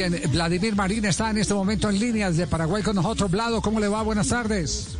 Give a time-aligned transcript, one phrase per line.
[0.00, 3.30] Bien, Vladimir Marín está en este momento en línea desde Paraguay con nosotros.
[3.30, 4.00] Vlado, ¿cómo le va?
[4.00, 4.96] Buenas tardes.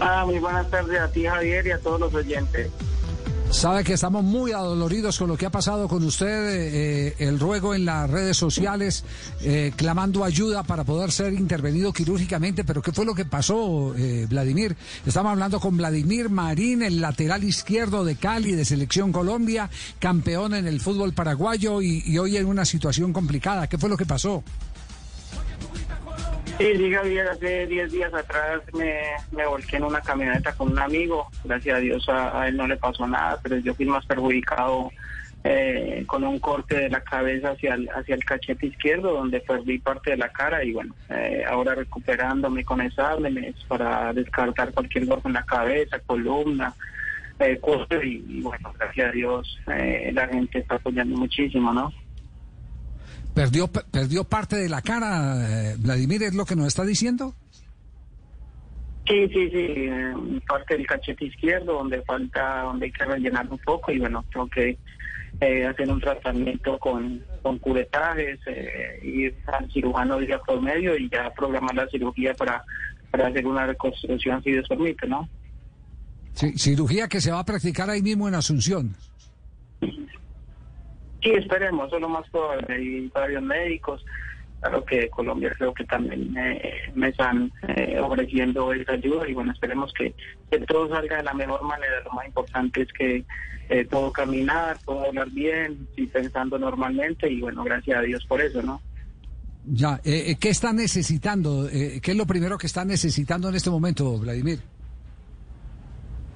[0.00, 2.68] Ah, muy buenas tardes a ti, Javier, y a todos los oyentes.
[3.52, 7.74] Sabe que estamos muy adoloridos con lo que ha pasado con usted, eh, el ruego
[7.74, 9.04] en las redes sociales,
[9.42, 14.26] eh, clamando ayuda para poder ser intervenido quirúrgicamente, pero ¿qué fue lo que pasó, eh,
[14.28, 14.74] Vladimir?
[15.06, 20.66] Estamos hablando con Vladimir Marín, el lateral izquierdo de Cali, de Selección Colombia, campeón en
[20.66, 23.68] el fútbol paraguayo y, y hoy en una situación complicada.
[23.68, 24.42] ¿Qué fue lo que pasó?
[26.58, 29.00] Sí, sí, Javier, hace 10 días atrás me,
[29.32, 31.26] me volqué en una camioneta con un amigo.
[31.44, 34.90] Gracias a Dios a, él no le pasó nada, pero yo fui más perjudicado
[35.44, 39.78] eh, con un corte de la cabeza hacia el, hacia el cachete izquierdo, donde perdí
[39.78, 45.28] parte de la cara y bueno, eh, ahora recuperándome con exámenes para descartar cualquier golpe
[45.28, 46.72] en la cabeza, columna,
[47.40, 47.60] eh,
[48.04, 51.92] y, y bueno, gracias a Dios eh, la gente está apoyando muchísimo, ¿no?
[53.34, 57.34] ¿Perdió, perdió parte de la cara, eh, Vladimir, es lo que nos está diciendo?
[59.08, 60.14] Sí, sí, sí, eh,
[60.46, 64.48] parte del cachete izquierdo donde falta, donde hay que rellenar un poco y bueno, tengo
[64.48, 64.78] que
[65.40, 71.08] eh, hacer un tratamiento con, con curetajes, eh, ir al cirujano día por medio y
[71.10, 72.64] ya programar la cirugía para,
[73.10, 75.28] para hacer una reconstrucción si Dios permite, ¿no?
[76.34, 78.94] Sí, cirugía que se va a practicar ahí mismo en Asunción.
[81.22, 82.74] Sí, esperemos, eso es lo más probable.
[82.74, 84.04] Hay varios médicos.
[84.60, 89.52] Claro que Colombia creo que también eh, me están eh, ofreciendo esa ayuda y bueno,
[89.52, 90.14] esperemos que,
[90.50, 92.00] que, todo salga de la mejor manera.
[92.04, 93.24] Lo más importante es que
[93.68, 98.40] eh, todo caminar, todo hablar bien, y pensando normalmente y bueno, gracias a Dios por
[98.40, 98.80] eso, ¿no?
[99.64, 101.68] Ya, eh, ¿qué está necesitando?
[101.70, 104.60] ¿Qué es lo primero que está necesitando en este momento, Vladimir?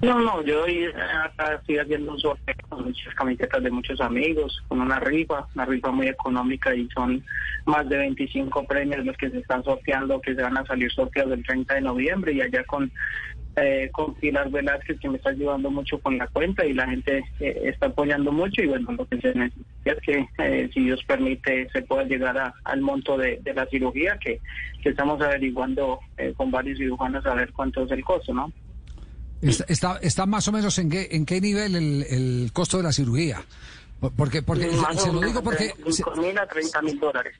[0.06, 5.00] No, no, yo estoy haciendo un sorteo con muchas camisetas de muchos amigos, con una
[5.00, 7.24] rifa, una rifa muy económica y son
[7.64, 11.32] más de 25 premios los que se están sorteando, que se van a salir sorteados
[11.32, 12.92] el 30 de noviembre y allá con
[13.56, 17.24] eh, con Pilar Velázquez que me está ayudando mucho con la cuenta y la gente
[17.40, 21.02] eh, está apoyando mucho y bueno, lo que se necesita es que eh, si Dios
[21.04, 24.40] permite se pueda llegar a, al monto de, de, la cirugía que,
[24.82, 28.52] que estamos averiguando eh, con varios cirujanos a ver cuánto es el costo, ¿no?
[29.42, 32.82] Está, está, está, más o menos en qué, en qué nivel el, el costo de
[32.82, 33.44] la cirugía.
[34.16, 35.74] Porque, porque se lo digo porque...
[35.84, 37.36] De 5 mil a 30 mil dólares.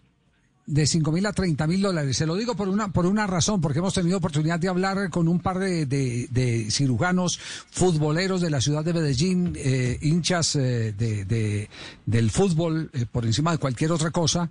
[0.66, 2.16] De 5 mil a 30 mil dólares.
[2.16, 5.28] Se lo digo por una, por una razón, porque hemos tenido oportunidad de hablar con
[5.28, 7.38] un par de, de, de cirujanos
[7.70, 11.70] futboleros de la ciudad de Medellín, eh, hinchas eh, de, de,
[12.04, 14.50] del fútbol eh, por encima de cualquier otra cosa,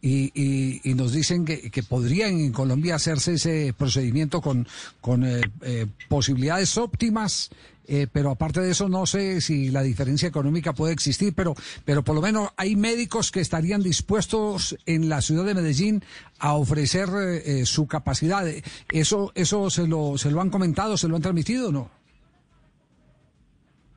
[0.00, 4.66] y, y, y, nos dicen que, que, podrían en Colombia hacerse ese procedimiento con,
[5.00, 7.50] con eh, eh, posibilidades óptimas.
[7.88, 11.54] Eh, pero aparte de eso no sé si la diferencia económica puede existir, pero,
[11.84, 16.02] pero por lo menos hay médicos que estarían dispuestos en la ciudad de Medellín
[16.38, 17.08] a ofrecer
[17.44, 18.44] eh, su capacidad.
[18.92, 21.90] ¿Eso, eso se, lo, se lo han comentado, se lo han transmitido o no?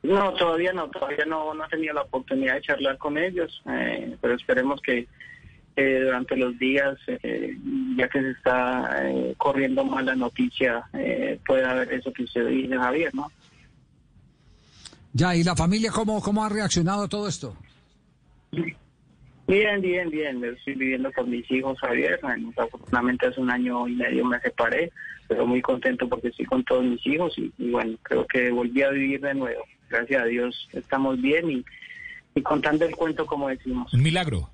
[0.04, 4.16] No, todavía no, todavía no, no he tenido la oportunidad de charlar con ellos, eh,
[4.22, 5.08] pero esperemos que
[5.76, 7.56] eh, durante los días, eh,
[7.96, 10.84] ya que se está eh, corriendo mal la noticia,
[11.46, 13.32] pueda haber eso que usted dice, Javier, ¿no?
[15.14, 17.56] Ya, ¿y la familia cómo, cómo ha reaccionado a todo esto?
[19.48, 20.44] Bien, bien, bien.
[20.44, 22.20] Estoy viviendo con mis hijos, Javier.
[22.56, 24.92] Afortunadamente hace un año y medio me separé,
[25.28, 28.84] pero muy contento porque estoy con todos mis hijos y, y bueno, creo que volví
[28.84, 29.64] a vivir de nuevo.
[29.90, 31.66] Gracias a Dios estamos bien y,
[32.36, 33.92] y contando el cuento como decimos.
[33.92, 34.50] Un milagro.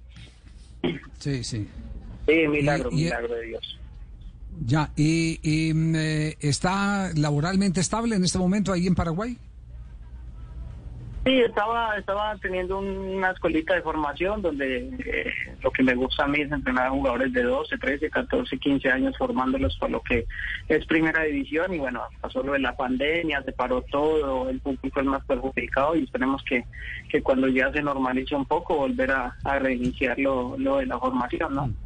[1.20, 1.68] Sí, sí.
[2.28, 3.80] Sí, milagro, y, y, milagro de Dios.
[4.66, 9.38] Ya, ¿y, y eh, está laboralmente estable en este momento ahí en Paraguay?
[11.26, 16.28] Sí, estaba, estaba teniendo una escuelita de formación donde eh, lo que me gusta a
[16.28, 20.28] mí es entrenar a jugadores de 12, 13, 14, 15 años formándolos para lo que
[20.68, 25.00] es primera división y bueno, pasó lo de la pandemia, se paró todo, el público
[25.00, 26.64] es más perjudicado y esperemos que,
[27.10, 31.00] que cuando ya se normalice un poco volver a, a reiniciar lo, lo de la
[31.00, 31.85] formación, ¿no?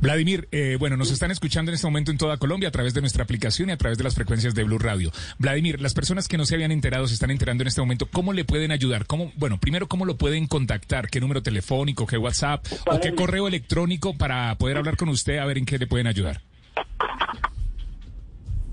[0.00, 3.02] Vladimir, eh, bueno, nos están escuchando en este momento en toda Colombia a través de
[3.02, 5.10] nuestra aplicación y a través de las frecuencias de Blue Radio.
[5.38, 8.06] Vladimir, las personas que no se habían enterado se están enterando en este momento.
[8.10, 9.04] ¿Cómo le pueden ayudar?
[9.06, 11.10] ¿Cómo, bueno, primero, ¿cómo lo pueden contactar?
[11.10, 15.44] ¿Qué número telefónico, qué WhatsApp o qué correo electrónico para poder hablar con usted a
[15.44, 16.40] ver en qué le pueden ayudar?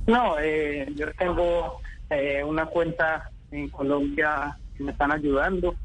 [0.06, 5.76] No, eh, yo tengo eh, una cuenta en Colombia que me están ayudando.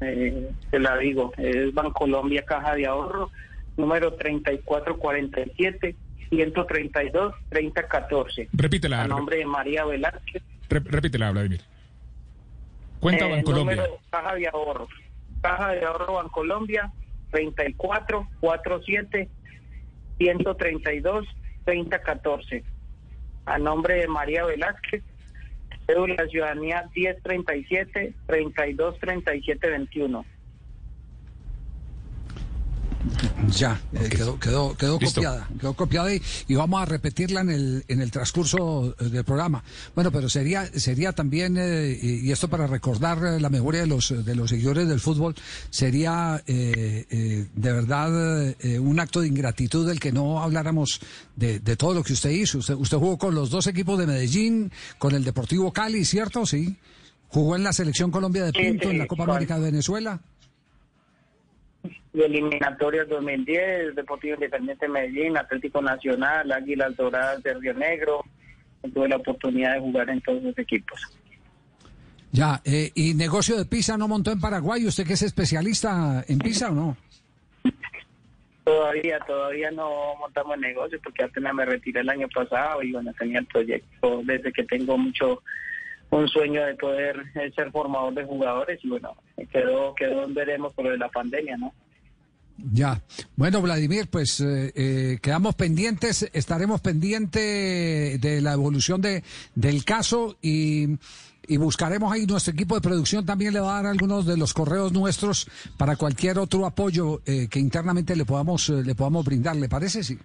[0.00, 3.32] Eh, te la digo, es Bancolombia Caja de Ahorro
[3.76, 5.96] número 3447
[6.30, 8.48] 132 3014.
[8.52, 9.02] Repítela.
[9.02, 10.42] A nombre de María Velázquez.
[10.68, 11.60] Re repítela, Vladimir.
[13.00, 13.76] Cuenta eh, Bancolombia.
[13.76, 14.88] Número, caja de ahorro.
[15.42, 16.92] Caja de ahorro Bancolombia
[17.30, 19.28] 34 47
[20.18, 21.26] 132
[21.64, 22.64] 3014.
[23.46, 25.02] A nombre de María Velázquez,
[25.86, 28.14] cédula ciudadanía 1037
[33.54, 33.58] 32 37 21.
[33.58, 37.84] Ya, eh, quedó, quedó, quedó copiada, quedó copiada y, y vamos a repetirla en el,
[37.88, 39.62] en el transcurso eh, del programa.
[39.94, 43.86] Bueno, pero sería, sería también, eh, y y esto para recordar eh, la memoria de
[43.86, 45.34] los, de los seguidores del fútbol,
[45.70, 51.00] sería eh, eh, de verdad eh, un acto de ingratitud del que no habláramos
[51.36, 52.58] de, de todo lo que usted hizo.
[52.58, 56.46] Usted, usted jugó con los dos equipos de Medellín, con el Deportivo Cali, ¿cierto?
[56.46, 56.76] Sí.
[57.28, 59.24] Jugó en la Selección Colombia de Sí, Pinto, en la Copa.
[59.24, 60.20] América de Venezuela.
[62.12, 68.24] De eliminatorias 2010, Deportivo Independiente de Medellín, Atlético Nacional, Águilas Doradas de Río Negro.
[68.92, 71.00] Tuve la oportunidad de jugar en todos los equipos.
[72.32, 74.84] Ya, eh, ¿y negocio de pizza no montó en Paraguay?
[74.86, 76.96] ¿Usted que es especialista en pizza o no?
[78.64, 83.38] Todavía, todavía no montamos negocio porque apenas me retiré el año pasado y bueno, tenía
[83.38, 85.42] el proyecto desde que tengo mucho
[86.10, 89.14] un sueño de poder eh, ser formador de jugadores y bueno,
[89.54, 91.72] quedó, quedó en veremos por la pandemia, ¿no?
[92.72, 93.02] Ya.
[93.36, 99.24] Bueno, Vladimir, pues eh, eh, quedamos pendientes, estaremos pendientes de la evolución de,
[99.54, 100.98] del caso y,
[101.46, 104.54] y buscaremos ahí nuestro equipo de producción también le va a dar algunos de los
[104.54, 109.56] correos nuestros para cualquier otro apoyo eh, que internamente le podamos eh, le podamos brindar.
[109.56, 110.02] ¿Le parece?
[110.02, 110.18] Sí.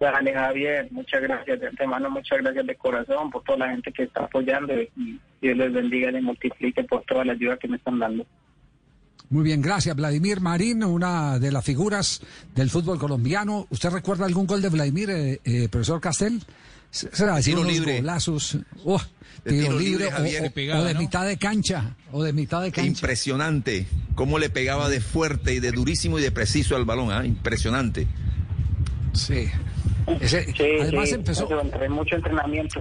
[0.00, 4.02] Dale, Javier, muchas gracias de antemano, muchas gracias de corazón por toda la gente que
[4.02, 7.76] está apoyando y Dios les bendiga y les multiplique por toda la ayuda que me
[7.76, 8.26] están dando.
[9.30, 9.96] Muy bien, gracias.
[9.96, 12.20] Vladimir Marín, una de las figuras
[12.54, 13.66] del fútbol colombiano.
[13.70, 16.42] ¿Usted recuerda algún gol de Vladimir, eh, eh, profesor Castel?
[16.90, 17.96] Será decir tiro unos libre.
[17.96, 18.58] golazos.
[18.84, 19.00] Oh,
[19.42, 21.00] tiro, tiro libre, libre, o- Javier, o, pegaba, o de ¿no?
[21.00, 21.96] mitad de cancha.
[22.12, 22.88] O de mitad de cancha.
[22.88, 23.86] Impresionante.
[24.14, 27.10] Cómo le pegaba de fuerte y de durísimo y de preciso al balón.
[27.10, 27.24] ¿ah?
[27.24, 28.06] Impresionante.
[29.14, 29.48] Sí.
[30.20, 31.44] Ese- Sí, además sí, empezó.
[31.44, 32.80] eso, entre mucho entrenamiento.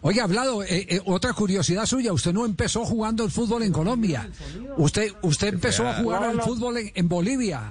[0.00, 4.28] Oye, hablado, eh, eh, otra curiosidad suya, usted no empezó jugando el fútbol en Colombia.
[4.76, 6.42] Usted usted empezó a jugar No, el no.
[6.44, 7.62] fútbol en, en Bolivia.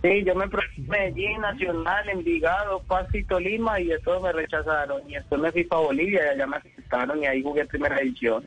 [0.00, 5.02] Sí, yo me en Medellín, Nacional, Envigado, Pasto y Tolima y de todo me rechazaron.
[5.10, 8.46] Y después me fui para Bolivia y allá me aceptaron y ahí jugué primera división.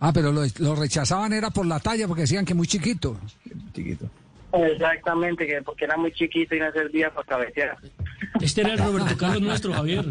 [0.00, 3.18] Ah, pero lo, lo rechazaban era por la talla porque decían que muy chiquito.
[3.74, 4.10] Chiquito.
[4.52, 7.76] Exactamente, que porque era muy chiquito y no servía para cabecear.
[8.40, 10.04] Este era el Roberto Carlos nuestro, Javier.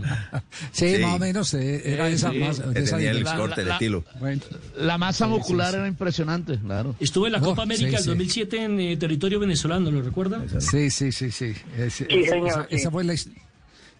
[0.72, 1.02] Sí, Sí.
[1.02, 2.38] más o menos eh, era esa sí.
[2.40, 2.64] de esa
[2.98, 3.38] tenía el dimensión.
[3.38, 4.04] corte, el la- estilo.
[4.20, 4.42] Bueno,
[4.78, 5.78] La masa Sí, muscular sí, sí.
[5.80, 6.96] era impresionante, claro.
[7.00, 8.10] Estuvo en la Oh, Copa América sí, del sí.
[8.10, 10.42] 2007 en eh, territorio venezolano, ¿lo recuerda?
[10.60, 11.54] sí, sí, sí, sí.
[11.78, 12.76] Es- Sí, esa- señor, esa, sí.
[12.76, 13.30] esa fue la his-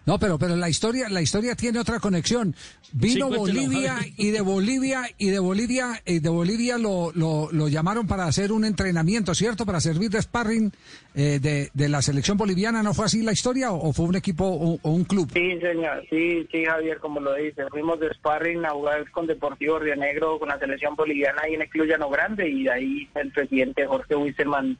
[0.08, 2.54] No, pero pero la historia la historia tiene otra conexión.
[2.94, 7.68] Vino Sí, Bolivia y de Bolivia y de Bolivia y de Bolivia lo, lo, lo
[7.68, 9.66] llamaron para hacer un entrenamiento, ¿cierto?
[9.66, 10.72] Para servir de sparring
[11.14, 12.82] eh, de, de la selección boliviana.
[12.82, 15.28] ¿No fue así la historia o, o fue un equipo o, o un club?
[15.30, 17.66] Sí, señor, sí, sí, Javier, como lo dice.
[17.68, 21.60] Fuimos de sparring a jugar con Deportivo Río Negro, con la selección boliviana ahí en
[21.60, 24.78] el Club Llano Grande y de ahí el presidente Jorge Wisselman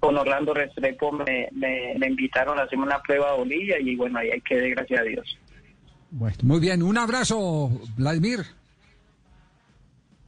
[0.00, 4.18] con Orlando Restrepo me, me, me invitaron a hacer una prueba a Bolivia y bueno,
[4.18, 5.38] ahí quedé, gracias a Dios.
[6.10, 6.82] Bueno, muy bien.
[6.82, 8.40] Un abrazo, Vladimir.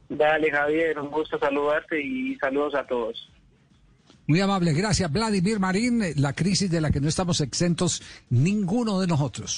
[0.09, 3.31] Dale, Javier, un gusto saludarte y saludos a todos.
[4.27, 4.73] Muy amable.
[4.73, 6.03] Gracias, Vladimir Marín.
[6.17, 9.49] La crisis de la que no estamos exentos ninguno de nosotros.